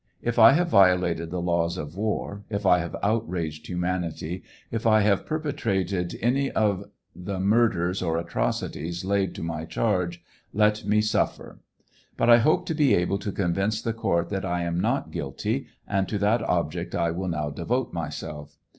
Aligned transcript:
If 0.23 0.39
I 0.39 0.53
have 0.53 0.67
violated 0.69 1.29
the 1.29 1.43
laws 1.43 1.77
of 1.77 1.95
war, 1.95 2.41
if 2.49 2.65
I 2.65 2.79
have 2.79 2.95
outraged 3.03 3.67
humanity, 3.67 4.41
if 4.71 4.87
I 4.87 5.01
have 5.01 5.27
perpetrated 5.27 6.17
any 6.23 6.49
of 6.53 6.85
the 7.15 7.39
murders 7.39 8.01
or 8.01 8.17
atrocities 8.17 9.05
laid 9.05 9.35
to 9.35 9.43
my 9.43 9.63
charge, 9.63 10.23
let 10.55 10.77
mf) 10.87 11.03
suffer. 11.03 11.59
But 12.17 12.31
I 12.31 12.37
hope 12.39 12.65
to 12.65 12.73
be 12.73 12.95
able 12.95 13.19
to 13.19 13.31
convince 13.31 13.79
the 13.79 13.93
court 13.93 14.29
that 14.29 14.43
I 14.43 14.63
am 14.63 14.79
not 14.79 15.11
guilty, 15.11 15.67
and 15.87 16.07
■to 16.07 16.17
that 16.17 16.41
object 16.45 16.95
I 16.95 17.11
will 17.11 17.27
now 17.27 17.51
devote 17.51 17.93
myself. 17.93 18.57